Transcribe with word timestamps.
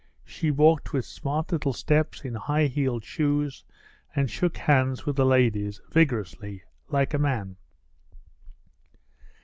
She 0.25 0.49
walked 0.49 0.93
with 0.93 1.05
smart 1.05 1.51
little 1.51 1.73
steps 1.73 2.25
in 2.25 2.33
high 2.33 2.65
heeled 2.65 3.03
shoes, 3.03 3.63
and 4.15 4.31
shook 4.31 4.57
hands 4.57 5.05
with 5.05 5.15
the 5.15 5.27
ladies 5.27 5.79
vigorously 5.91 6.63
like 6.89 7.13
a 7.13 7.19
man. 7.19 7.55